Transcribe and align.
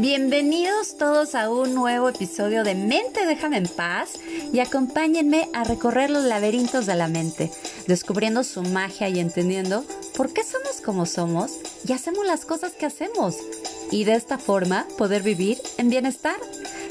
Bienvenidos 0.00 0.96
todos 0.96 1.34
a 1.34 1.50
un 1.50 1.74
nuevo 1.74 2.08
episodio 2.08 2.62
de 2.62 2.76
Mente 2.76 3.26
Déjame 3.26 3.56
en 3.56 3.66
Paz 3.66 4.12
y 4.52 4.60
acompáñenme 4.60 5.48
a 5.54 5.64
recorrer 5.64 6.08
los 6.08 6.22
laberintos 6.22 6.86
de 6.86 6.94
la 6.94 7.08
mente, 7.08 7.50
descubriendo 7.88 8.44
su 8.44 8.62
magia 8.62 9.08
y 9.08 9.18
entendiendo 9.18 9.84
por 10.16 10.32
qué 10.32 10.44
somos 10.44 10.80
como 10.84 11.04
somos 11.04 11.50
y 11.84 11.94
hacemos 11.94 12.24
las 12.24 12.44
cosas 12.44 12.74
que 12.74 12.86
hacemos 12.86 13.34
y 13.90 14.04
de 14.04 14.14
esta 14.14 14.38
forma 14.38 14.86
poder 14.96 15.24
vivir 15.24 15.58
en 15.78 15.90
bienestar. 15.90 16.36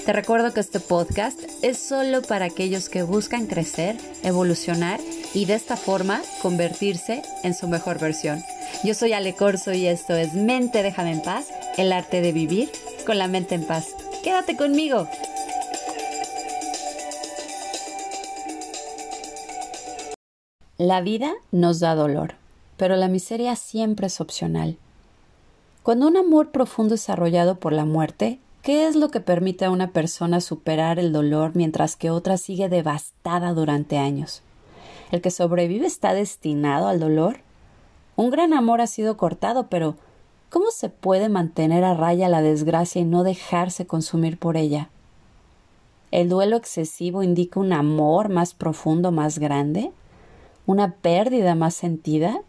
Te 0.05 0.11
recuerdo 0.11 0.53
que 0.53 0.59
este 0.59 0.81
podcast 0.81 1.39
es 1.61 1.77
solo 1.77 2.21
para 2.21 2.43
aquellos 2.43 2.89
que 2.89 3.03
buscan 3.03 3.47
crecer, 3.47 3.95
evolucionar 4.23 4.99
y 5.33 5.45
de 5.45 5.53
esta 5.53 5.77
forma 5.77 6.21
convertirse 6.41 7.21
en 7.43 7.53
su 7.53 7.69
mejor 7.69 7.99
versión. 7.99 8.43
Yo 8.83 8.93
soy 8.93 9.13
Ale 9.13 9.33
Corso 9.33 9.71
y 9.71 9.87
esto 9.87 10.13
es 10.13 10.33
Mente 10.33 10.83
Déjame 10.83 11.13
en 11.13 11.21
Paz, 11.21 11.47
el 11.77 11.93
arte 11.93 12.19
de 12.19 12.33
vivir 12.33 12.69
con 13.07 13.17
la 13.17 13.29
mente 13.29 13.55
en 13.55 13.65
paz. 13.65 13.95
Quédate 14.21 14.57
conmigo. 14.57 15.07
La 20.77 20.99
vida 20.99 21.31
nos 21.53 21.79
da 21.79 21.95
dolor, 21.95 22.35
pero 22.75 22.97
la 22.97 23.07
miseria 23.07 23.55
siempre 23.55 24.07
es 24.07 24.19
opcional. 24.19 24.77
Cuando 25.83 26.05
un 26.05 26.17
amor 26.17 26.51
profundo 26.51 26.95
es 26.95 27.09
arrollado 27.09 27.55
por 27.55 27.71
la 27.71 27.85
muerte, 27.85 28.41
¿qué 28.61 28.87
es 28.87 28.97
lo 28.97 29.09
que 29.09 29.21
permite 29.21 29.63
a 29.63 29.71
una 29.71 29.91
persona 29.91 30.41
superar 30.41 30.99
el 30.99 31.13
dolor 31.13 31.51
mientras 31.55 31.95
que 31.95 32.09
otra 32.09 32.35
sigue 32.35 32.67
devastada 32.67 33.53
durante 33.53 33.97
años? 33.97 34.41
¿El 35.13 35.21
que 35.21 35.31
sobrevive 35.31 35.87
está 35.87 36.13
destinado 36.13 36.89
al 36.89 36.99
dolor? 36.99 37.39
Un 38.17 38.31
gran 38.31 38.53
amor 38.53 38.81
ha 38.81 38.87
sido 38.87 39.15
cortado, 39.15 39.67
pero 39.69 39.95
¿Cómo 40.49 40.71
se 40.71 40.87
puede 40.87 41.27
mantener 41.27 41.83
a 41.83 41.93
raya 41.93 42.29
la 42.29 42.41
desgracia 42.41 43.01
y 43.01 43.05
no 43.05 43.23
dejarse 43.23 43.85
consumir 43.85 44.39
por 44.39 44.55
ella? 44.55 44.89
¿El 46.09 46.29
duelo 46.29 46.55
excesivo 46.55 47.21
indica 47.21 47.59
un 47.59 47.73
amor 47.73 48.29
más 48.29 48.53
profundo, 48.53 49.11
más 49.11 49.39
grande? 49.39 49.91
¿Una 50.65 50.93
pérdida 50.93 51.53
más 51.53 51.73
sentida? 51.73 52.39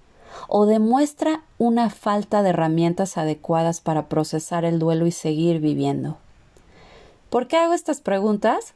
¿O 0.47 0.65
demuestra 0.67 1.43
una 1.59 1.91
falta 1.91 2.45
de 2.45 2.51
herramientas 2.51 3.19
adecuadas 3.19 3.81
para 3.81 4.09
procesar 4.09 4.65
el 4.65 4.79
duelo 4.79 5.09
y 5.09 5.13
seguir 5.13 5.59
viviendo? 5.59 6.19
¿Por 7.31 7.49
qué 7.49 7.57
hago 7.57 7.75
estas 7.75 8.01
preguntas? 8.01 8.75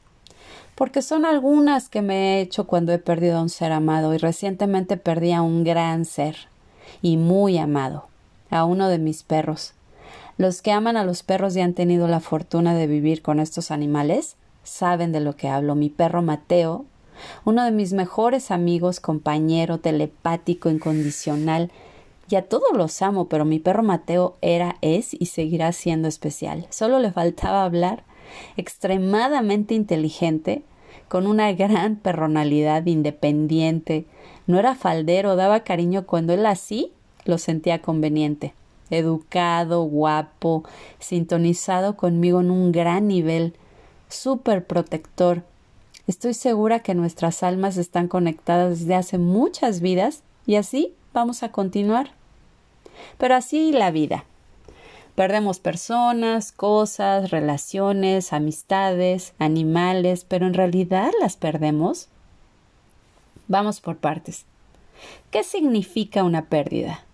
Porque 0.74 1.00
son 1.00 1.24
algunas 1.26 1.88
que 1.88 2.02
me 2.02 2.16
he 2.16 2.40
hecho 2.40 2.66
cuando 2.66 2.92
he 2.92 2.98
perdido 2.98 3.38
a 3.38 3.42
un 3.42 3.50
ser 3.50 3.70
amado 3.70 4.14
y 4.14 4.18
recientemente 4.18 4.96
perdí 4.96 5.30
a 5.30 5.42
un 5.42 5.62
gran 5.62 6.06
ser 6.06 6.48
y 7.02 7.18
muy 7.18 7.56
amado 7.56 8.10
a 8.52 8.64
uno 8.64 8.88
de 8.88 8.98
mis 8.98 9.24
perros. 9.24 9.74
Los 10.36 10.62
que 10.62 10.70
aman 10.72 10.96
a 10.96 11.04
los 11.04 11.22
perros 11.22 11.56
y 11.56 11.60
han 11.60 11.74
tenido 11.74 12.06
la 12.06 12.20
fortuna 12.20 12.74
de 12.74 12.86
vivir 12.86 13.22
con 13.22 13.40
estos 13.40 13.70
animales 13.70 14.36
saben 14.62 15.10
de 15.10 15.20
lo 15.20 15.36
que 15.36 15.48
hablo. 15.48 15.74
Mi 15.74 15.88
perro 15.88 16.22
Mateo, 16.22 16.84
uno 17.44 17.64
de 17.64 17.72
mis 17.72 17.92
mejores 17.92 18.50
amigos, 18.50 19.00
compañero, 19.00 19.78
telepático, 19.78 20.70
incondicional, 20.70 21.70
y 22.28 22.36
a 22.36 22.48
todos 22.48 22.72
los 22.74 23.02
amo, 23.02 23.28
pero 23.28 23.44
mi 23.44 23.58
perro 23.58 23.82
Mateo 23.82 24.36
era, 24.40 24.76
es 24.80 25.12
y 25.12 25.26
seguirá 25.26 25.72
siendo 25.72 26.08
especial. 26.08 26.66
Solo 26.70 26.98
le 26.98 27.12
faltaba 27.12 27.64
hablar, 27.64 28.04
extremadamente 28.56 29.74
inteligente, 29.74 30.62
con 31.08 31.26
una 31.26 31.52
gran 31.52 31.96
personalidad 31.96 32.86
independiente, 32.86 34.06
no 34.46 34.58
era 34.58 34.74
faldero, 34.74 35.36
daba 35.36 35.60
cariño 35.60 36.06
cuando 36.06 36.32
él 36.32 36.46
así 36.46 36.92
lo 37.24 37.38
sentía 37.38 37.80
conveniente. 37.80 38.54
Educado, 38.90 39.82
guapo, 39.84 40.64
sintonizado 40.98 41.96
conmigo 41.96 42.40
en 42.40 42.50
un 42.50 42.72
gran 42.72 43.08
nivel, 43.08 43.54
súper 44.08 44.66
protector. 44.66 45.42
Estoy 46.06 46.34
segura 46.34 46.80
que 46.80 46.94
nuestras 46.94 47.42
almas 47.42 47.76
están 47.76 48.08
conectadas 48.08 48.80
desde 48.80 48.94
hace 48.94 49.18
muchas 49.18 49.80
vidas 49.80 50.22
y 50.46 50.56
así 50.56 50.94
vamos 51.12 51.42
a 51.42 51.50
continuar. 51.50 52.10
Pero 53.18 53.34
así 53.34 53.72
la 53.72 53.90
vida. 53.90 54.24
Perdemos 55.14 55.58
personas, 55.58 56.52
cosas, 56.52 57.30
relaciones, 57.30 58.32
amistades, 58.32 59.34
animales, 59.38 60.24
pero 60.26 60.46
en 60.46 60.54
realidad 60.54 61.10
las 61.20 61.36
perdemos. 61.36 62.08
Vamos 63.46 63.80
por 63.80 63.98
partes. 63.98 64.46
¿Qué 65.30 65.44
significa 65.44 66.24
una 66.24 66.46
pérdida? 66.46 67.04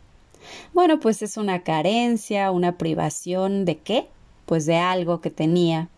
Bueno, 0.72 1.00
pues 1.00 1.22
es 1.22 1.36
una 1.36 1.62
carencia, 1.62 2.50
una 2.50 2.78
privación 2.78 3.64
de 3.64 3.78
qué? 3.78 4.08
Pues 4.46 4.66
de 4.66 4.76
algo 4.76 5.20
que 5.20 5.30
tenía. 5.30 5.88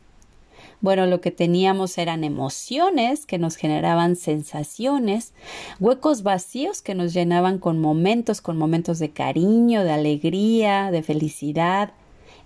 Bueno, 0.81 1.06
lo 1.06 1.21
que 1.21 1.31
teníamos 1.31 1.99
eran 1.99 2.25
emociones 2.25 3.27
que 3.27 3.39
nos 3.39 3.56
generaban 3.56 4.16
sensaciones, 4.16 5.34
huecos 5.78 6.22
vacíos 6.22 6.81
que 6.81 6.94
nos 6.94 7.12
llenaban 7.12 7.59
con 7.59 7.78
momentos, 7.78 8.41
con 8.41 8.56
momentos 8.56 8.99
de 8.99 9.10
cariño, 9.10 9.84
de 9.84 9.93
alegría, 9.93 10.91
de 10.91 11.03
felicidad. 11.03 11.93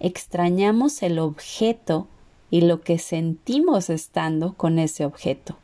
Extrañamos 0.01 1.03
el 1.03 1.21
objeto 1.21 2.09
y 2.51 2.63
lo 2.63 2.81
que 2.81 2.99
sentimos 2.99 3.89
estando 3.89 4.55
con 4.55 4.79
ese 4.79 5.05
objeto 5.05 5.57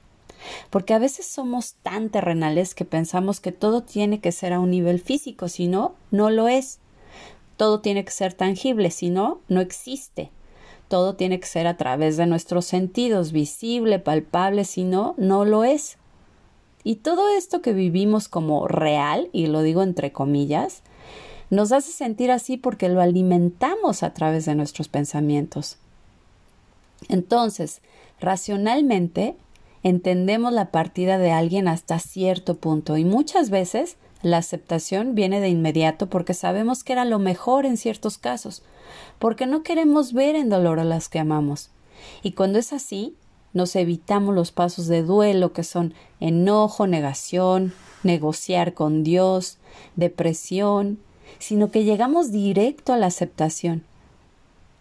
porque 0.71 0.95
a 0.95 0.99
veces 0.99 1.27
somos 1.27 1.75
tan 1.83 2.11
terrenales 2.11 2.75
que 2.75 2.85
pensamos 2.85 3.41
que 3.41 3.53
todo 3.53 3.83
tiene 3.83 4.21
que 4.21 4.33
ser 4.33 4.53
a 4.53 4.61
un 4.61 4.71
nivel 4.71 5.01
físico, 5.01 5.49
si 5.49 5.67
no, 5.67 5.95
no 6.11 6.31
lo 6.31 6.49
es. 6.49 6.79
Todo 7.57 7.81
tiene 7.81 8.05
que 8.05 8.13
ser 8.13 8.33
tangible, 8.33 8.91
si 8.91 9.11
no, 9.11 9.41
no 9.49 9.61
existe. 9.61 10.31
Todo 10.89 11.15
tiene 11.15 11.39
que 11.39 11.47
ser 11.47 11.67
a 11.67 11.77
través 11.77 12.17
de 12.17 12.27
nuestros 12.27 12.65
sentidos, 12.65 13.33
visible, 13.33 13.99
palpable, 13.99 14.65
si 14.65 14.85
no, 14.85 15.15
no 15.19 15.45
lo 15.45 15.65
es. 15.65 15.99
Y 16.83 16.97
todo 16.97 17.29
esto 17.29 17.61
que 17.61 17.73
vivimos 17.73 18.29
como 18.29 18.67
real, 18.67 19.29
y 19.33 19.47
lo 19.47 19.63
digo 19.63 19.83
entre 19.83 20.13
comillas, 20.13 20.83
nos 21.51 21.73
hace 21.73 21.93
sentir 21.93 22.31
así 22.31 22.57
porque 22.57 22.89
lo 22.89 23.01
alimentamos 23.01 24.03
a 24.03 24.15
través 24.15 24.47
de 24.47 24.55
nuestros 24.55 24.89
pensamientos. 24.89 25.77
Entonces, 27.09 27.83
racionalmente, 28.21 29.37
entendemos 29.83 30.53
la 30.53 30.71
partida 30.71 31.19
de 31.19 31.33
alguien 31.33 31.69
hasta 31.69 31.99
cierto 31.99 32.57
punto 32.57 32.97
y 32.97 33.05
muchas 33.05 33.51
veces 33.51 33.97
la 34.23 34.39
aceptación 34.39 35.15
viene 35.15 35.41
de 35.41 35.49
inmediato 35.49 36.09
porque 36.09 36.35
sabemos 36.35 36.85
que 36.85 36.93
era 36.93 37.05
lo 37.05 37.19
mejor 37.19 37.65
en 37.65 37.77
ciertos 37.77 38.19
casos, 38.19 38.63
porque 39.19 39.47
no 39.47 39.63
queremos 39.63 40.13
ver 40.13 40.37
en 40.37 40.51
dolor 40.51 40.79
a 40.79 40.85
las 40.85 41.09
que 41.09 41.19
amamos. 41.19 41.71
Y 42.23 42.33
cuando 42.33 42.59
es 42.59 42.73
así, 42.73 43.15
nos 43.53 43.75
evitamos 43.77 44.35
los 44.35 44.53
pasos 44.53 44.87
de 44.87 45.03
duelo 45.03 45.53
que 45.53 45.65
son 45.65 45.95
enojo, 46.21 46.87
negación, 46.87 47.73
negociar 48.03 48.75
con 48.75 49.03
Dios, 49.03 49.59
depresión, 49.97 50.99
sino 51.39 51.71
que 51.71 51.85
llegamos 51.85 52.31
directo 52.31 52.93
a 52.93 52.97
la 52.97 53.07
aceptación. 53.07 53.85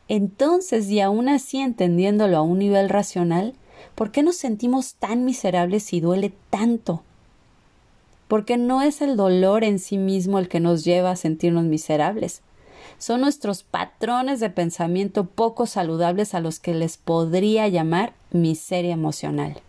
Entonces, 0.07 0.89
y 0.89 0.99
aún 0.99 1.29
así 1.29 1.59
entendiéndolo 1.59 2.37
a 2.37 2.41
un 2.41 2.59
nivel 2.59 2.89
racional, 2.89 3.53
¿Por 3.95 4.11
qué 4.11 4.23
nos 4.23 4.37
sentimos 4.37 4.95
tan 4.95 5.25
miserables 5.25 5.93
y 5.93 5.99
duele 5.99 6.33
tanto? 6.49 7.03
Porque 8.27 8.57
no 8.57 8.81
es 8.81 9.01
el 9.01 9.17
dolor 9.17 9.63
en 9.63 9.79
sí 9.79 9.97
mismo 9.97 10.39
el 10.39 10.47
que 10.47 10.59
nos 10.59 10.83
lleva 10.83 11.11
a 11.11 11.15
sentirnos 11.15 11.65
miserables. 11.65 12.41
Son 12.97 13.21
nuestros 13.21 13.63
patrones 13.63 14.39
de 14.39 14.49
pensamiento 14.49 15.25
poco 15.25 15.65
saludables 15.65 16.33
a 16.33 16.39
los 16.39 16.59
que 16.59 16.73
les 16.73 16.97
podría 16.97 17.67
llamar 17.67 18.13
miseria 18.31 18.93
emocional. 18.93 19.61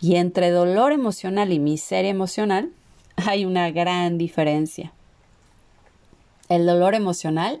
Y 0.00 0.16
entre 0.16 0.50
dolor 0.50 0.92
emocional 0.92 1.52
y 1.52 1.58
miseria 1.58 2.10
emocional 2.10 2.70
hay 3.16 3.44
una 3.44 3.70
gran 3.70 4.18
diferencia. 4.18 4.92
El 6.48 6.66
dolor 6.66 6.94
emocional 6.94 7.60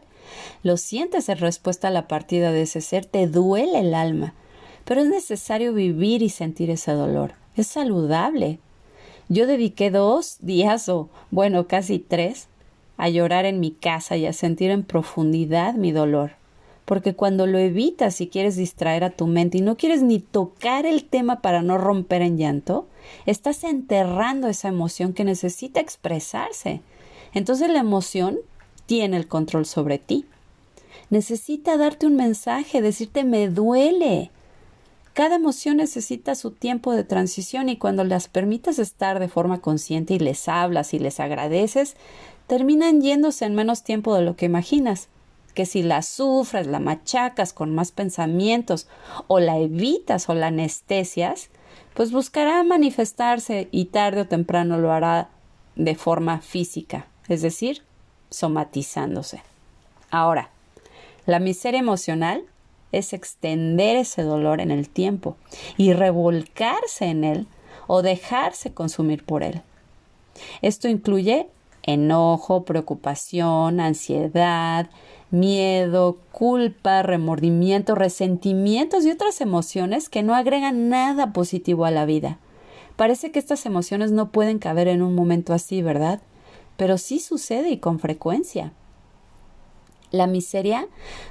lo 0.62 0.76
sientes 0.76 1.28
en 1.28 1.38
respuesta 1.38 1.88
a 1.88 1.92
la 1.92 2.08
partida 2.08 2.52
de 2.52 2.62
ese 2.62 2.80
ser, 2.80 3.06
te 3.06 3.26
duele 3.26 3.80
el 3.80 3.94
alma, 3.94 4.34
pero 4.86 5.02
es 5.02 5.08
necesario 5.08 5.74
vivir 5.74 6.22
y 6.22 6.30
sentir 6.30 6.70
ese 6.70 6.92
dolor. 6.92 7.34
Es 7.56 7.66
saludable. 7.66 8.60
Yo 9.28 9.46
dediqué 9.46 9.90
dos 9.90 10.36
días 10.40 10.88
o, 10.88 11.10
bueno, 11.32 11.66
casi 11.66 11.98
tres, 11.98 12.46
a 12.96 13.08
llorar 13.08 13.44
en 13.44 13.58
mi 13.58 13.72
casa 13.72 14.16
y 14.16 14.26
a 14.26 14.32
sentir 14.32 14.70
en 14.70 14.84
profundidad 14.84 15.74
mi 15.74 15.90
dolor. 15.90 16.32
Porque 16.84 17.14
cuando 17.14 17.48
lo 17.48 17.58
evitas 17.58 18.20
y 18.20 18.28
quieres 18.28 18.54
distraer 18.54 19.02
a 19.02 19.10
tu 19.10 19.26
mente 19.26 19.58
y 19.58 19.60
no 19.60 19.76
quieres 19.76 20.02
ni 20.02 20.20
tocar 20.20 20.86
el 20.86 21.04
tema 21.04 21.42
para 21.42 21.62
no 21.62 21.78
romper 21.78 22.22
en 22.22 22.38
llanto, 22.38 22.86
estás 23.26 23.64
enterrando 23.64 24.46
esa 24.46 24.68
emoción 24.68 25.12
que 25.12 25.24
necesita 25.24 25.80
expresarse. 25.80 26.80
Entonces 27.34 27.70
la 27.70 27.80
emoción 27.80 28.38
tiene 28.86 29.16
el 29.16 29.26
control 29.26 29.66
sobre 29.66 29.98
ti. 29.98 30.26
Necesita 31.10 31.76
darte 31.76 32.06
un 32.06 32.14
mensaje, 32.14 32.80
decirte 32.80 33.24
me 33.24 33.48
duele, 33.48 34.30
cada 35.16 35.36
emoción 35.36 35.78
necesita 35.78 36.34
su 36.34 36.50
tiempo 36.50 36.92
de 36.92 37.02
transición 37.02 37.70
y 37.70 37.78
cuando 37.78 38.04
las 38.04 38.28
permitas 38.28 38.78
estar 38.78 39.18
de 39.18 39.28
forma 39.28 39.62
consciente 39.62 40.12
y 40.12 40.18
les 40.18 40.46
hablas 40.46 40.92
y 40.92 40.98
les 40.98 41.20
agradeces, 41.20 41.96
terminan 42.46 43.00
yéndose 43.00 43.46
en 43.46 43.54
menos 43.54 43.82
tiempo 43.82 44.14
de 44.14 44.20
lo 44.20 44.36
que 44.36 44.44
imaginas. 44.44 45.08
que 45.54 45.64
si 45.64 45.82
la 45.82 46.02
sufres, 46.02 46.66
la 46.66 46.80
machacas 46.80 47.54
con 47.54 47.74
más 47.74 47.92
pensamientos 47.92 48.88
o 49.26 49.40
la 49.40 49.56
evitas 49.56 50.28
o 50.28 50.34
la 50.34 50.48
anestesias, 50.48 51.48
pues 51.94 52.12
buscará 52.12 52.62
manifestarse 52.62 53.68
y 53.70 53.86
tarde 53.86 54.20
o 54.20 54.26
temprano 54.26 54.76
lo 54.76 54.92
hará 54.92 55.30
de 55.76 55.94
forma 55.94 56.42
física, 56.42 57.06
es 57.26 57.40
decir, 57.40 57.84
somatizándose. 58.28 59.42
Ahora, 60.10 60.50
la 61.24 61.38
miseria 61.38 61.80
emocional 61.80 62.44
es 62.92 63.12
extender 63.12 63.96
ese 63.96 64.22
dolor 64.22 64.60
en 64.60 64.70
el 64.70 64.88
tiempo 64.88 65.36
y 65.76 65.92
revolcarse 65.92 67.06
en 67.06 67.24
él 67.24 67.46
o 67.86 68.02
dejarse 68.02 68.72
consumir 68.72 69.24
por 69.24 69.42
él. 69.42 69.62
Esto 70.62 70.88
incluye 70.88 71.48
enojo, 71.82 72.64
preocupación, 72.64 73.80
ansiedad, 73.80 74.88
miedo, 75.30 76.18
culpa, 76.32 77.02
remordimiento, 77.02 77.94
resentimientos 77.94 79.04
y 79.04 79.10
otras 79.10 79.40
emociones 79.40 80.08
que 80.08 80.22
no 80.22 80.34
agregan 80.34 80.88
nada 80.88 81.32
positivo 81.32 81.84
a 81.84 81.90
la 81.90 82.04
vida. 82.04 82.38
Parece 82.96 83.30
que 83.30 83.38
estas 83.38 83.66
emociones 83.66 84.10
no 84.10 84.30
pueden 84.30 84.58
caber 84.58 84.88
en 84.88 85.02
un 85.02 85.14
momento 85.14 85.52
así, 85.52 85.82
¿verdad? 85.82 86.20
Pero 86.76 86.98
sí 86.98 87.20
sucede 87.20 87.70
y 87.70 87.78
con 87.78 87.98
frecuencia. 87.98 88.72
La 90.10 90.26
miseria 90.26 90.86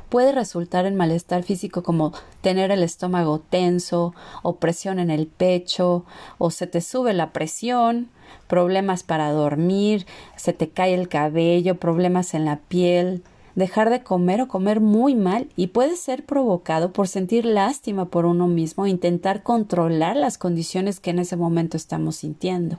puede 0.10 0.32
resultar 0.32 0.86
en 0.86 0.96
malestar 0.96 1.44
físico 1.44 1.84
como 1.84 2.14
tener 2.42 2.72
el 2.72 2.84
estómago 2.84 3.40
tenso, 3.40 4.14
o 4.44 4.58
presión 4.58 5.00
en 5.00 5.10
el 5.10 5.28
pecho, 5.28 6.06
o 6.38 6.52
se 6.52 6.68
te 6.68 6.82
sube 6.82 7.14
la 7.14 7.32
presión, 7.32 8.10
problemas 8.48 9.04
para 9.04 9.32
dormir, 9.32 10.06
se 10.36 10.54
te 10.54 10.70
cae 10.70 10.94
el 10.94 11.08
cabello, 11.08 11.76
problemas 11.76 12.34
en 12.34 12.46
la 12.46 12.58
piel, 12.58 13.24
dejar 13.56 13.90
de 13.90 14.04
comer 14.04 14.42
o 14.42 14.48
comer 14.48 14.82
muy 14.82 15.16
mal 15.16 15.48
y 15.56 15.68
puede 15.68 15.96
ser 15.96 16.26
provocado 16.26 16.92
por 16.92 17.08
sentir 17.08 17.46
lástima 17.46 18.06
por 18.06 18.26
uno 18.26 18.48
mismo 18.48 18.86
e 18.86 18.90
intentar 18.90 19.44
controlar 19.44 20.16
las 20.18 20.38
condiciones 20.38 21.00
que 21.00 21.12
en 21.12 21.20
ese 21.20 21.38
momento 21.38 21.78
estamos 21.78 22.18
sintiendo. 22.18 22.78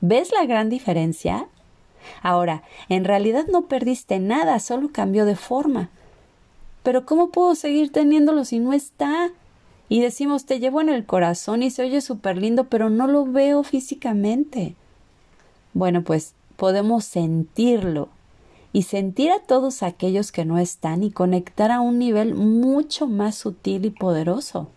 ¿Ves 0.00 0.32
la 0.32 0.44
gran 0.46 0.68
diferencia? 0.68 1.46
Ahora, 2.22 2.62
en 2.88 3.04
realidad 3.04 3.46
no 3.50 3.66
perdiste 3.66 4.18
nada, 4.18 4.58
solo 4.58 4.90
cambió 4.92 5.24
de 5.24 5.36
forma. 5.36 5.90
Pero 6.82 7.06
¿cómo 7.06 7.30
puedo 7.30 7.54
seguir 7.54 7.92
teniéndolo 7.92 8.44
si 8.44 8.58
no 8.58 8.72
está? 8.72 9.30
Y 9.88 10.00
decimos, 10.00 10.46
te 10.46 10.58
llevo 10.58 10.80
en 10.80 10.88
el 10.88 11.04
corazón 11.04 11.62
y 11.62 11.70
se 11.70 11.82
oye 11.82 12.00
súper 12.00 12.38
lindo, 12.38 12.64
pero 12.64 12.90
no 12.90 13.06
lo 13.06 13.26
veo 13.26 13.62
físicamente. 13.62 14.74
Bueno, 15.74 16.02
pues 16.02 16.34
podemos 16.56 17.04
sentirlo 17.04 18.08
y 18.72 18.82
sentir 18.82 19.30
a 19.30 19.40
todos 19.40 19.82
aquellos 19.82 20.32
que 20.32 20.44
no 20.44 20.58
están 20.58 21.02
y 21.02 21.10
conectar 21.10 21.70
a 21.70 21.80
un 21.80 21.98
nivel 21.98 22.34
mucho 22.34 23.06
más 23.06 23.34
sutil 23.34 23.84
y 23.84 23.90
poderoso. 23.90 24.68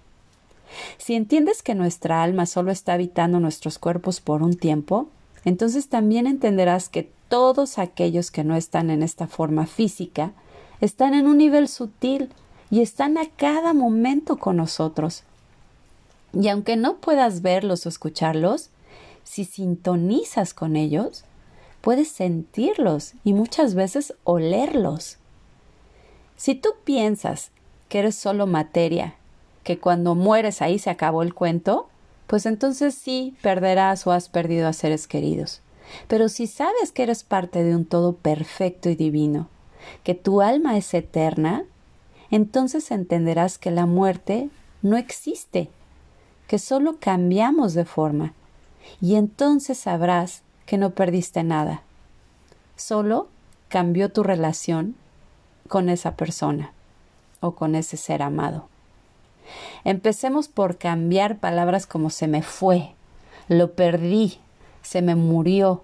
Si 0.97 1.15
entiendes 1.15 1.63
que 1.63 1.75
nuestra 1.75 2.21
alma 2.21 2.45
solo 2.45 2.71
está 2.71 2.93
habitando 2.93 3.39
nuestros 3.39 3.79
cuerpos 3.79 4.19
por 4.19 4.43
un 4.43 4.55
tiempo, 4.55 5.07
entonces 5.45 5.87
también 5.87 6.27
entenderás 6.27 6.89
que 6.89 7.09
todos 7.29 7.77
aquellos 7.79 8.31
que 8.31 8.43
no 8.43 8.55
están 8.55 8.89
en 8.89 9.03
esta 9.03 9.27
forma 9.27 9.65
física 9.65 10.33
están 10.81 11.13
en 11.13 11.27
un 11.27 11.37
nivel 11.37 11.67
sutil 11.67 12.29
y 12.69 12.81
están 12.81 13.17
a 13.17 13.27
cada 13.29 13.73
momento 13.73 14.37
con 14.37 14.57
nosotros. 14.57 15.23
Y 16.33 16.49
aunque 16.49 16.75
no 16.75 16.97
puedas 16.97 17.41
verlos 17.41 17.85
o 17.85 17.89
escucharlos, 17.89 18.69
si 19.23 19.45
sintonizas 19.45 20.53
con 20.53 20.75
ellos, 20.75 21.23
puedes 21.81 22.09
sentirlos 22.09 23.13
y 23.23 23.33
muchas 23.33 23.75
veces 23.75 24.13
olerlos. 24.23 25.17
Si 26.35 26.55
tú 26.55 26.69
piensas 26.83 27.51
que 27.89 27.99
eres 27.99 28.15
solo 28.15 28.47
materia, 28.47 29.15
que 29.63 29.79
cuando 29.79 30.15
mueres 30.15 30.61
ahí 30.61 30.79
se 30.79 30.89
acabó 30.89 31.23
el 31.23 31.33
cuento, 31.33 31.87
pues 32.27 32.45
entonces 32.45 32.95
sí 32.95 33.35
perderás 33.41 34.05
o 34.05 34.11
has 34.11 34.29
perdido 34.29 34.67
a 34.67 34.73
seres 34.73 35.07
queridos. 35.07 35.61
Pero 36.07 36.29
si 36.29 36.47
sabes 36.47 36.91
que 36.91 37.03
eres 37.03 37.23
parte 37.23 37.63
de 37.63 37.75
un 37.75 37.85
todo 37.85 38.13
perfecto 38.13 38.89
y 38.89 38.95
divino, 38.95 39.47
que 40.03 40.15
tu 40.15 40.41
alma 40.41 40.77
es 40.77 40.93
eterna, 40.93 41.65
entonces 42.31 42.91
entenderás 42.91 43.57
que 43.57 43.71
la 43.71 43.85
muerte 43.85 44.49
no 44.81 44.97
existe, 44.97 45.69
que 46.47 46.59
solo 46.59 46.97
cambiamos 46.99 47.73
de 47.73 47.85
forma, 47.85 48.33
y 49.01 49.15
entonces 49.15 49.77
sabrás 49.77 50.41
que 50.65 50.77
no 50.77 50.91
perdiste 50.91 51.43
nada. 51.43 51.81
Solo 52.75 53.27
cambió 53.69 54.11
tu 54.11 54.23
relación 54.23 54.95
con 55.67 55.89
esa 55.89 56.15
persona 56.15 56.71
o 57.39 57.55
con 57.55 57.75
ese 57.75 57.97
ser 57.97 58.21
amado. 58.21 58.67
Empecemos 59.83 60.47
por 60.47 60.77
cambiar 60.77 61.37
palabras 61.37 61.85
como 61.85 62.09
se 62.09 62.27
me 62.27 62.41
fue, 62.41 62.93
lo 63.47 63.73
perdí, 63.73 64.39
se 64.85 65.01
me 65.01 65.15
murió, 65.15 65.83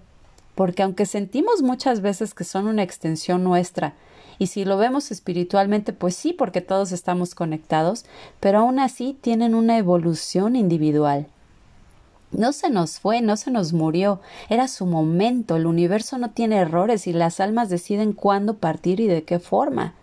porque 0.54 0.82
aunque 0.82 1.06
sentimos 1.06 1.62
muchas 1.62 2.00
veces 2.00 2.34
que 2.34 2.44
son 2.44 2.66
una 2.66 2.82
extensión 2.82 3.44
nuestra, 3.44 3.94
y 4.38 4.48
si 4.48 4.64
lo 4.64 4.76
vemos 4.76 5.10
espiritualmente, 5.10 5.92
pues 5.92 6.16
sí, 6.16 6.32
porque 6.32 6.60
todos 6.60 6.92
estamos 6.92 7.34
conectados, 7.34 8.04
pero 8.40 8.60
aún 8.60 8.78
así 8.78 9.16
tienen 9.20 9.54
una 9.54 9.78
evolución 9.78 10.56
individual. 10.56 11.26
No 12.32 12.52
se 12.52 12.70
nos 12.70 12.98
fue, 12.98 13.20
no 13.20 13.36
se 13.36 13.50
nos 13.50 13.72
murió, 13.72 14.20
era 14.48 14.66
su 14.66 14.86
momento, 14.86 15.56
el 15.56 15.66
universo 15.66 16.16
no 16.18 16.30
tiene 16.30 16.56
errores 16.56 17.06
y 17.06 17.12
las 17.12 17.40
almas 17.40 17.68
deciden 17.68 18.14
cuándo 18.14 18.54
partir 18.54 19.00
y 19.00 19.06
de 19.06 19.22
qué 19.22 19.38
forma. 19.38 19.94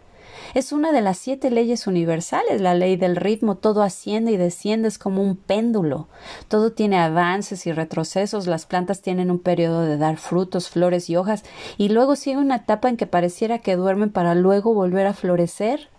Es 0.53 0.71
una 0.71 0.91
de 0.91 1.01
las 1.01 1.17
siete 1.17 1.51
leyes 1.51 1.87
universales, 1.87 2.61
la 2.61 2.73
ley 2.73 2.95
del 2.95 3.15
ritmo, 3.15 3.55
todo 3.55 3.83
asciende 3.83 4.31
y 4.31 4.37
desciende, 4.37 4.87
es 4.87 4.97
como 4.97 5.21
un 5.21 5.35
péndulo. 5.35 6.07
Todo 6.47 6.71
tiene 6.71 6.97
avances 6.97 7.67
y 7.67 7.71
retrocesos, 7.71 8.47
las 8.47 8.65
plantas 8.65 9.01
tienen 9.01 9.31
un 9.31 9.39
periodo 9.39 9.81
de 9.81 9.97
dar 9.97 10.17
frutos, 10.17 10.69
flores 10.69 11.09
y 11.09 11.15
hojas, 11.15 11.43
y 11.77 11.89
luego 11.89 12.15
sigue 12.15 12.37
una 12.37 12.57
etapa 12.57 12.89
en 12.89 12.97
que 12.97 13.07
pareciera 13.07 13.59
que 13.59 13.75
duermen 13.75 14.11
para 14.11 14.35
luego 14.35 14.73
volver 14.73 15.05
a 15.07 15.13
florecer. 15.13 15.89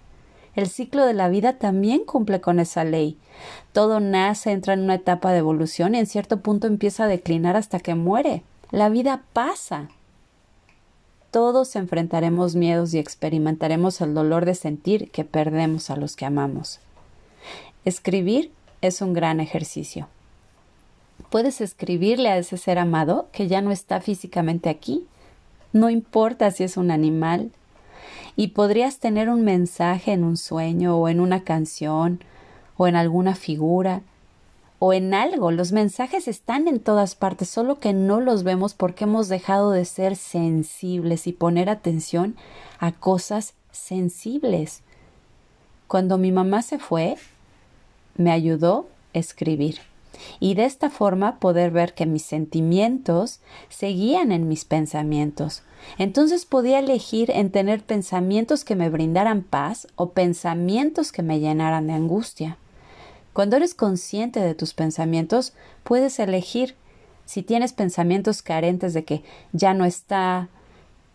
El 0.55 0.69
ciclo 0.69 1.07
de 1.07 1.15
la 1.15 1.29
vida 1.29 1.55
también 1.59 2.05
cumple 2.05 2.41
con 2.41 2.59
esa 2.59 2.85
ley. 2.85 3.19
Todo 3.73 4.01
nace, 4.01 4.51
entra 4.51 4.75
en 4.75 4.81
una 4.81 4.97
etapa 4.97 5.31
de 5.31 5.39
evolución 5.39 5.95
y 5.95 5.99
en 5.99 6.07
cierto 6.07 6.41
punto 6.41 6.67
empieza 6.67 7.05
a 7.05 7.09
declinar 7.09 7.57
hasta 7.57 7.79
que 7.79 7.95
muere. 7.95 8.43
La 8.71 8.89
vida 8.89 9.23
pasa. 9.33 9.89
Todos 11.31 11.77
enfrentaremos 11.77 12.57
miedos 12.57 12.93
y 12.93 12.99
experimentaremos 12.99 14.01
el 14.01 14.15
dolor 14.15 14.45
de 14.45 14.55
sentir 14.55 15.11
que 15.11 15.25
perdemos 15.25 15.91
a 15.91 15.97
los 15.97 16.17
que 16.17 16.25
amamos. 16.25 16.81
Escribir 17.85 18.51
es 18.81 19.01
un 19.01 19.13
gran 19.13 19.39
ejercicio. 19.39 20.09
Puedes 21.31 21.61
escribirle 21.61 22.31
a 22.31 22.39
ese 22.39 22.57
ser 22.57 22.79
amado 22.79 23.29
que 23.33 23.47
ya 23.47 23.61
no 23.61 23.71
está 23.71 24.01
físicamente 24.01 24.69
aquí. 24.69 25.07
No 25.73 25.89
importa 25.89 26.51
si 26.51 26.65
es 26.65 26.77
un 26.77 26.91
animal, 26.91 27.53
y 28.37 28.49
podrías 28.49 28.99
tener 28.99 29.29
un 29.29 29.43
mensaje 29.43 30.13
en 30.13 30.25
un 30.25 30.37
sueño 30.37 30.97
o 30.97 31.09
en 31.09 31.21
una 31.21 31.45
canción 31.45 32.21
o 32.77 32.89
en 32.89 32.97
alguna 32.97 33.35
figura 33.35 34.03
o 34.81 34.93
en 34.93 35.15
algo. 35.15 35.53
Los 35.53 35.71
mensajes 35.71 36.27
están 36.27 36.67
en 36.67 36.81
todas 36.81 37.15
partes, 37.15 37.49
solo 37.49 37.79
que 37.79 37.93
no 37.93 38.21
los 38.21 38.43
vemos 38.43 38.75
porque 38.75 39.05
hemos 39.05 39.29
dejado 39.29 39.71
de 39.71 39.85
ser 39.85 40.17
sensibles 40.17 41.29
y 41.29 41.33
poner 41.33 41.69
atención 41.71 42.35
a 42.81 42.91
cosas 42.91 43.55
sensibles. 43.71 44.83
Cuando 45.87 46.19
mi 46.19 46.33
mamá 46.33 46.63
se 46.63 46.79
fue, 46.79 47.17
me 48.17 48.33
ayudó 48.33 48.89
a 49.15 49.19
escribir 49.19 49.79
y 50.39 50.55
de 50.55 50.65
esta 50.65 50.91
forma 50.91 51.39
poder 51.39 51.71
ver 51.71 51.95
que 51.95 52.07
mis 52.07 52.23
sentimientos 52.23 53.41
seguían 53.69 54.33
en 54.33 54.49
mis 54.49 54.65
pensamientos. 54.65 55.63
Entonces 55.99 56.47
podía 56.47 56.79
elegir 56.79 57.31
en 57.31 57.51
tener 57.51 57.83
pensamientos 57.83 58.65
que 58.65 58.77
me 58.77 58.91
brindaran 58.91 59.43
paz 59.43 59.89
o 59.97 60.11
pensamientos 60.11 61.13
que 61.13 61.23
me 61.23 61.41
llenaran 61.41 61.87
de 61.87 61.95
angustia. 61.95 62.59
Cuando 63.41 63.57
eres 63.57 63.73
consciente 63.73 64.39
de 64.39 64.55
tus 64.55 64.75
pensamientos, 64.75 65.55
puedes 65.83 66.19
elegir 66.19 66.75
si 67.25 67.43
tienes 67.43 67.73
pensamientos 67.73 68.43
carentes 68.43 68.93
de 68.93 69.05
que 69.05 69.23
ya 69.55 69.73
no 69.73 69.87
está, 69.87 70.51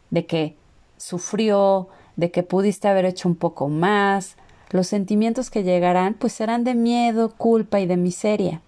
de 0.10 0.26
que 0.26 0.56
sufrió, 0.98 1.88
de 2.16 2.32
que 2.32 2.42
pudiste 2.42 2.88
haber 2.88 3.06
hecho 3.06 3.30
un 3.30 3.36
poco 3.36 3.70
más, 3.70 4.38
los 4.72 4.88
sentimientos 4.88 5.52
que 5.52 5.62
llegarán 5.62 6.16
pues 6.16 6.34
serán 6.34 6.64
de 6.64 6.74
miedo, 6.74 7.32
culpa 7.38 7.80
y 7.80 7.86
de 7.86 7.96
miseria. 7.96 8.60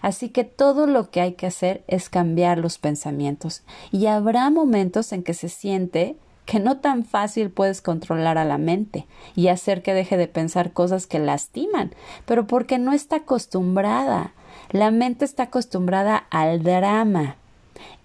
Así 0.00 0.28
que 0.28 0.44
todo 0.44 0.86
lo 0.86 1.10
que 1.10 1.20
hay 1.20 1.32
que 1.32 1.46
hacer 1.48 1.82
es 1.88 2.08
cambiar 2.08 2.58
los 2.58 2.78
pensamientos 2.78 3.64
y 3.90 4.06
habrá 4.06 4.48
momentos 4.48 5.10
en 5.10 5.24
que 5.24 5.34
se 5.34 5.48
siente 5.48 6.14
que 6.46 6.60
no 6.60 6.78
tan 6.78 7.04
fácil 7.04 7.50
puedes 7.50 7.82
controlar 7.82 8.38
a 8.38 8.44
la 8.44 8.56
mente 8.56 9.06
y 9.34 9.48
hacer 9.48 9.82
que 9.82 9.92
deje 9.92 10.16
de 10.16 10.28
pensar 10.28 10.72
cosas 10.72 11.06
que 11.06 11.18
lastiman, 11.18 11.92
pero 12.24 12.46
porque 12.46 12.78
no 12.78 12.92
está 12.92 13.16
acostumbrada. 13.16 14.32
La 14.70 14.90
mente 14.90 15.24
está 15.24 15.44
acostumbrada 15.44 16.16
al 16.30 16.62
drama. 16.62 17.36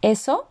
Eso 0.02 0.48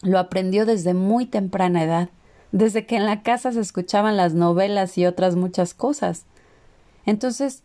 lo 0.00 0.18
aprendió 0.18 0.64
desde 0.64 0.94
muy 0.94 1.26
temprana 1.26 1.82
edad, 1.82 2.08
desde 2.52 2.86
que 2.86 2.96
en 2.96 3.04
la 3.04 3.22
casa 3.22 3.52
se 3.52 3.60
escuchaban 3.60 4.16
las 4.16 4.34
novelas 4.34 4.96
y 4.96 5.04
otras 5.04 5.34
muchas 5.34 5.74
cosas. 5.74 6.24
Entonces, 7.04 7.62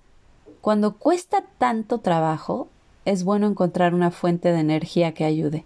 cuando 0.62 0.98
cuesta 0.98 1.44
tanto 1.60 2.00
trabajo, 2.00 2.70
es 3.06 3.24
bueno 3.24 3.48
encontrar 3.48 3.94
una 3.94 4.10
fuente 4.10 4.52
de 4.52 4.60
energía 4.60 5.14
que 5.14 5.26
ayude. 5.26 5.66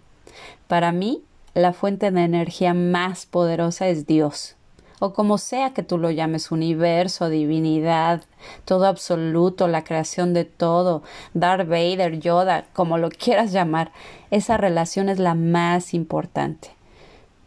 Para 0.66 0.92
mí, 0.92 1.22
la 1.54 1.72
fuente 1.72 2.10
de 2.10 2.22
energía 2.22 2.74
más 2.74 3.26
poderosa 3.26 3.88
es 3.88 4.06
Dios, 4.06 4.56
o 5.00 5.12
como 5.12 5.38
sea 5.38 5.72
que 5.74 5.82
tú 5.82 5.98
lo 5.98 6.10
llames, 6.10 6.50
universo, 6.50 7.28
divinidad, 7.28 8.22
todo 8.64 8.86
absoluto, 8.86 9.68
la 9.68 9.84
creación 9.84 10.34
de 10.34 10.44
todo, 10.44 11.02
Darth 11.34 11.68
Vader, 11.68 12.18
Yoda, 12.18 12.66
como 12.72 12.98
lo 12.98 13.10
quieras 13.10 13.52
llamar, 13.52 13.92
esa 14.30 14.56
relación 14.56 15.08
es 15.08 15.18
la 15.18 15.34
más 15.34 15.94
importante. 15.94 16.70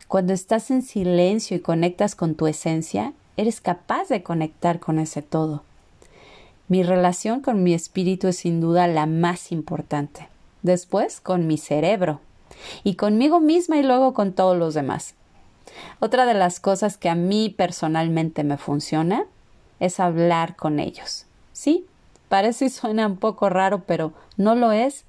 Cuando 0.08 0.34
estás 0.34 0.72
en 0.72 0.82
silencio 0.82 1.56
y 1.56 1.62
conectas 1.62 2.16
con 2.16 2.36
tu 2.36 2.48
esencia, 2.48 3.14
eres 3.38 3.62
capaz 3.62 4.10
de 4.10 4.24
conectar 4.24 4.80
con 4.80 5.00
ese 5.00 5.22
todo. 5.22 5.64
Mi 6.68 6.84
relación 6.84 7.42
con 7.42 7.64
mi 7.64 7.74
espíritu 7.74 8.28
es 8.28 8.38
sin 8.38 8.62
duda 8.62 8.88
la 8.88 9.06
más 9.06 9.52
importante. 9.52 10.30
Después 10.64 11.20
con 11.20 11.48
mi 11.48 11.58
cerebro. 11.58 12.22
Y 12.84 12.96
conmigo 12.96 13.40
misma 13.40 13.78
y 13.78 13.84
luego 13.84 14.14
con 14.14 14.34
todos 14.34 14.58
los 14.58 14.74
demás. 14.74 15.16
Otra 16.00 16.26
de 16.26 16.34
las 16.34 16.60
cosas 16.60 16.98
que 16.98 17.10
a 17.10 17.16
mí 17.16 17.50
personalmente 17.50 18.44
me 18.44 18.58
funciona 18.58 19.26
es 19.80 20.00
hablar 20.00 20.56
con 20.56 20.80
ellos. 20.80 21.26
Sí, 21.54 21.86
parece 22.30 22.66
y 22.66 22.70
suena 22.70 23.08
un 23.08 23.18
poco 23.18 23.50
raro, 23.50 23.84
pero 23.86 24.14
no 24.38 24.56
lo 24.56 24.72
es 24.72 25.06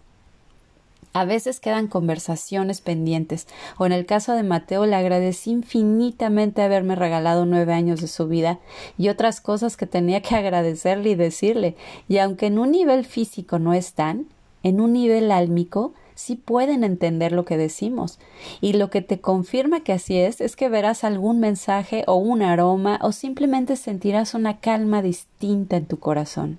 a 1.14 1.24
veces 1.24 1.60
quedan 1.60 1.88
conversaciones 1.88 2.80
pendientes, 2.80 3.46
o 3.76 3.84
en 3.84 3.92
el 3.92 4.06
caso 4.06 4.34
de 4.34 4.42
Mateo 4.42 4.86
le 4.86 4.96
agradecí 4.96 5.50
infinitamente 5.50 6.62
haberme 6.62 6.96
regalado 6.96 7.44
nueve 7.44 7.74
años 7.74 8.00
de 8.00 8.08
su 8.08 8.28
vida 8.28 8.60
y 8.96 9.08
otras 9.08 9.40
cosas 9.40 9.76
que 9.76 9.86
tenía 9.86 10.22
que 10.22 10.36
agradecerle 10.36 11.10
y 11.10 11.14
decirle, 11.14 11.76
y 12.08 12.18
aunque 12.18 12.46
en 12.46 12.58
un 12.58 12.70
nivel 12.70 13.04
físico 13.04 13.58
no 13.58 13.74
están, 13.74 14.26
en 14.62 14.80
un 14.80 14.92
nivel 14.94 15.30
álmico 15.30 15.92
sí 16.14 16.36
pueden 16.36 16.84
entender 16.84 17.32
lo 17.32 17.44
que 17.44 17.56
decimos. 17.56 18.18
Y 18.60 18.74
lo 18.74 18.90
que 18.90 19.02
te 19.02 19.20
confirma 19.20 19.80
que 19.80 19.92
así 19.92 20.18
es 20.18 20.40
es 20.40 20.56
que 20.56 20.68
verás 20.68 21.04
algún 21.04 21.40
mensaje 21.40 22.04
o 22.06 22.16
un 22.16 22.42
aroma 22.42 22.98
o 23.02 23.12
simplemente 23.12 23.76
sentirás 23.76 24.34
una 24.34 24.58
calma 24.60 25.02
distinta 25.02 25.76
en 25.76 25.86
tu 25.86 25.98
corazón. 25.98 26.58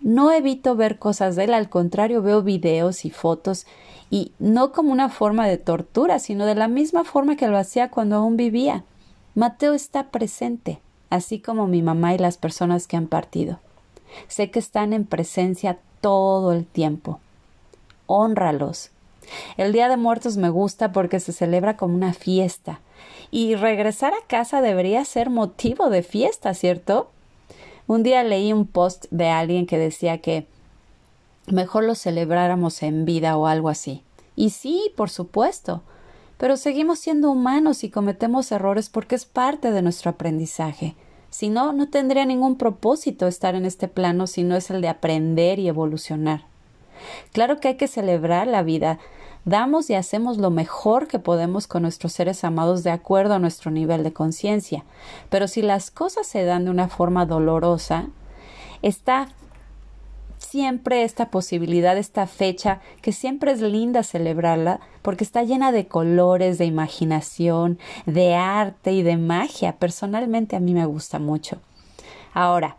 No 0.00 0.32
evito 0.32 0.76
ver 0.76 0.98
cosas 0.98 1.36
de 1.36 1.44
él, 1.44 1.54
al 1.54 1.68
contrario, 1.68 2.22
veo 2.22 2.42
videos 2.42 3.04
y 3.04 3.10
fotos 3.10 3.66
y 4.10 4.32
no 4.38 4.72
como 4.72 4.92
una 4.92 5.08
forma 5.08 5.46
de 5.46 5.58
tortura, 5.58 6.18
sino 6.18 6.46
de 6.46 6.54
la 6.54 6.68
misma 6.68 7.04
forma 7.04 7.36
que 7.36 7.48
lo 7.48 7.58
hacía 7.58 7.90
cuando 7.90 8.16
aún 8.16 8.36
vivía. 8.36 8.84
Mateo 9.34 9.74
está 9.74 10.10
presente, 10.10 10.80
así 11.10 11.38
como 11.38 11.66
mi 11.66 11.82
mamá 11.82 12.14
y 12.14 12.18
las 12.18 12.38
personas 12.38 12.86
que 12.86 12.96
han 12.96 13.06
partido. 13.06 13.60
Sé 14.26 14.50
que 14.50 14.58
están 14.58 14.92
en 14.92 15.04
presencia 15.04 15.78
todo 16.00 16.52
el 16.52 16.66
tiempo. 16.66 17.20
Honralos. 18.10 18.90
El 19.56 19.72
Día 19.72 19.88
de 19.88 19.96
Muertos 19.96 20.36
me 20.36 20.50
gusta 20.50 20.90
porque 20.90 21.20
se 21.20 21.32
celebra 21.32 21.76
como 21.76 21.94
una 21.94 22.12
fiesta. 22.12 22.80
Y 23.30 23.54
regresar 23.54 24.12
a 24.12 24.26
casa 24.26 24.60
debería 24.60 25.04
ser 25.04 25.30
motivo 25.30 25.88
de 25.88 26.02
fiesta, 26.02 26.52
¿cierto? 26.54 27.10
Un 27.86 28.02
día 28.02 28.24
leí 28.24 28.52
un 28.52 28.66
post 28.66 29.06
de 29.10 29.28
alguien 29.28 29.66
que 29.66 29.78
decía 29.78 30.18
que 30.18 30.46
mejor 31.46 31.84
lo 31.84 31.94
celebráramos 31.94 32.82
en 32.82 33.04
vida 33.04 33.36
o 33.36 33.46
algo 33.46 33.68
así. 33.68 34.02
Y 34.34 34.50
sí, 34.50 34.92
por 34.96 35.10
supuesto, 35.10 35.82
pero 36.36 36.56
seguimos 36.56 36.98
siendo 36.98 37.30
humanos 37.30 37.84
y 37.84 37.90
cometemos 37.90 38.50
errores 38.50 38.88
porque 38.88 39.14
es 39.14 39.24
parte 39.24 39.70
de 39.70 39.82
nuestro 39.82 40.10
aprendizaje. 40.10 40.96
Si 41.30 41.48
no, 41.48 41.72
no 41.72 41.88
tendría 41.88 42.24
ningún 42.24 42.56
propósito 42.56 43.28
estar 43.28 43.54
en 43.54 43.64
este 43.64 43.86
plano 43.86 44.26
si 44.26 44.42
no 44.42 44.56
es 44.56 44.70
el 44.70 44.80
de 44.80 44.88
aprender 44.88 45.60
y 45.60 45.68
evolucionar. 45.68 46.49
Claro 47.32 47.60
que 47.60 47.68
hay 47.68 47.76
que 47.76 47.88
celebrar 47.88 48.46
la 48.46 48.62
vida, 48.62 48.98
damos 49.44 49.90
y 49.90 49.94
hacemos 49.94 50.38
lo 50.38 50.50
mejor 50.50 51.08
que 51.08 51.18
podemos 51.18 51.66
con 51.66 51.82
nuestros 51.82 52.12
seres 52.12 52.44
amados 52.44 52.82
de 52.82 52.90
acuerdo 52.90 53.34
a 53.34 53.38
nuestro 53.38 53.70
nivel 53.70 54.02
de 54.02 54.12
conciencia. 54.12 54.84
Pero 55.28 55.48
si 55.48 55.62
las 55.62 55.90
cosas 55.90 56.26
se 56.26 56.44
dan 56.44 56.64
de 56.64 56.70
una 56.70 56.88
forma 56.88 57.26
dolorosa, 57.26 58.08
está 58.82 59.28
siempre 60.38 61.04
esta 61.04 61.30
posibilidad, 61.30 61.96
esta 61.96 62.26
fecha, 62.26 62.80
que 63.02 63.12
siempre 63.12 63.52
es 63.52 63.60
linda 63.60 64.02
celebrarla, 64.02 64.80
porque 65.02 65.24
está 65.24 65.44
llena 65.44 65.70
de 65.70 65.86
colores, 65.86 66.58
de 66.58 66.64
imaginación, 66.64 67.78
de 68.06 68.34
arte 68.34 68.92
y 68.92 69.02
de 69.02 69.16
magia. 69.16 69.76
Personalmente 69.76 70.56
a 70.56 70.60
mí 70.60 70.74
me 70.74 70.86
gusta 70.86 71.18
mucho. 71.18 71.58
Ahora, 72.32 72.76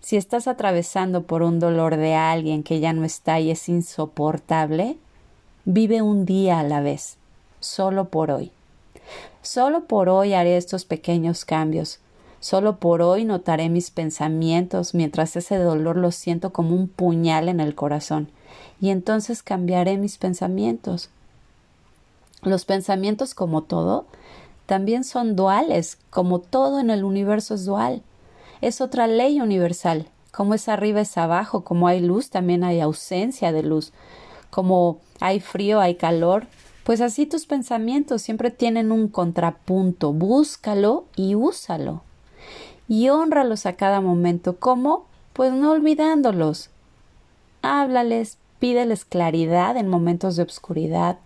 si 0.00 0.16
estás 0.16 0.48
atravesando 0.48 1.22
por 1.22 1.42
un 1.42 1.58
dolor 1.58 1.96
de 1.96 2.14
alguien 2.14 2.62
que 2.62 2.80
ya 2.80 2.92
no 2.92 3.04
está 3.04 3.40
y 3.40 3.50
es 3.50 3.68
insoportable, 3.68 4.96
Vive 5.70 6.00
un 6.00 6.24
día 6.24 6.60
a 6.60 6.62
la 6.62 6.80
vez, 6.80 7.18
solo 7.60 8.06
por 8.06 8.30
hoy. 8.30 8.52
Solo 9.42 9.84
por 9.84 10.08
hoy 10.08 10.32
haré 10.32 10.56
estos 10.56 10.86
pequeños 10.86 11.44
cambios. 11.44 11.98
Solo 12.40 12.76
por 12.76 13.02
hoy 13.02 13.26
notaré 13.26 13.68
mis 13.68 13.90
pensamientos 13.90 14.94
mientras 14.94 15.36
ese 15.36 15.58
dolor 15.58 15.98
lo 15.98 16.10
siento 16.10 16.54
como 16.54 16.74
un 16.74 16.88
puñal 16.88 17.50
en 17.50 17.60
el 17.60 17.74
corazón. 17.74 18.30
Y 18.80 18.88
entonces 18.88 19.42
cambiaré 19.42 19.98
mis 19.98 20.16
pensamientos. 20.16 21.10
Los 22.40 22.64
pensamientos, 22.64 23.34
como 23.34 23.60
todo, 23.60 24.06
también 24.64 25.04
son 25.04 25.36
duales, 25.36 25.98
como 26.08 26.38
todo 26.38 26.80
en 26.80 26.88
el 26.88 27.04
universo 27.04 27.56
es 27.56 27.66
dual. 27.66 28.00
Es 28.60 28.80
otra 28.80 29.06
ley 29.06 29.40
universal. 29.40 30.08
Como 30.32 30.54
es 30.54 30.68
arriba 30.68 31.00
es 31.00 31.16
abajo, 31.16 31.64
como 31.64 31.88
hay 31.88 32.00
luz, 32.00 32.30
también 32.30 32.64
hay 32.64 32.80
ausencia 32.80 33.52
de 33.52 33.62
luz 33.62 33.92
como 34.50 34.98
hay 35.20 35.40
frío, 35.40 35.80
hay 35.80 35.96
calor, 35.96 36.46
pues 36.84 37.00
así 37.00 37.26
tus 37.26 37.46
pensamientos 37.46 38.22
siempre 38.22 38.50
tienen 38.50 38.92
un 38.92 39.08
contrapunto. 39.08 40.12
Búscalo 40.12 41.04
y 41.16 41.34
úsalo. 41.34 42.02
Y 42.88 43.10
honralos 43.10 43.66
a 43.66 43.74
cada 43.74 44.00
momento. 44.00 44.56
¿Cómo? 44.56 45.04
Pues 45.34 45.52
no 45.52 45.72
olvidándolos. 45.72 46.70
Háblales, 47.60 48.38
pídeles 48.58 49.04
claridad 49.04 49.76
en 49.76 49.88
momentos 49.88 50.36
de 50.36 50.44
obscuridad. 50.44 51.18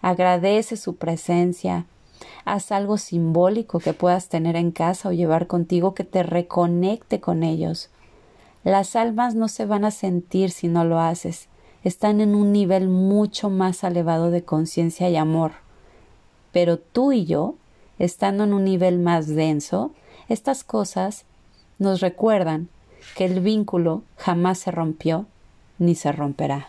Agradece 0.00 0.76
su 0.76 0.96
presencia. 0.96 1.84
Haz 2.44 2.72
algo 2.72 2.98
simbólico 2.98 3.78
que 3.78 3.92
puedas 3.92 4.28
tener 4.28 4.56
en 4.56 4.70
casa 4.70 5.08
o 5.08 5.12
llevar 5.12 5.46
contigo 5.46 5.94
que 5.94 6.04
te 6.04 6.22
reconecte 6.22 7.20
con 7.20 7.42
ellos. 7.42 7.90
Las 8.62 8.96
almas 8.96 9.34
no 9.34 9.48
se 9.48 9.66
van 9.66 9.84
a 9.84 9.90
sentir 9.90 10.50
si 10.50 10.68
no 10.68 10.84
lo 10.84 11.00
haces 11.00 11.48
están 11.84 12.22
en 12.22 12.34
un 12.34 12.50
nivel 12.50 12.88
mucho 12.88 13.50
más 13.50 13.84
elevado 13.84 14.30
de 14.30 14.42
conciencia 14.42 15.10
y 15.10 15.16
amor. 15.16 15.52
Pero 16.50 16.78
tú 16.78 17.12
y 17.12 17.26
yo, 17.26 17.54
estando 17.98 18.44
en 18.44 18.54
un 18.54 18.64
nivel 18.64 18.98
más 18.98 19.28
denso, 19.28 19.92
estas 20.28 20.64
cosas 20.64 21.26
nos 21.78 22.00
recuerdan 22.00 22.68
que 23.16 23.26
el 23.26 23.40
vínculo 23.40 24.02
jamás 24.16 24.58
se 24.58 24.70
rompió 24.70 25.26
ni 25.78 25.94
se 25.94 26.10
romperá. 26.10 26.68